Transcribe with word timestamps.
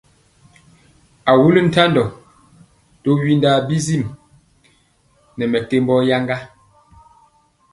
A 1.29 1.31
wuli 1.41 1.61
ntandɔ 1.67 2.03
to 3.01 3.09
windaa 3.21 3.59
bisim 3.67 4.03
nɛ 5.37 5.43
mɛkembɔ 5.51 5.95
yaŋga. 6.09 6.37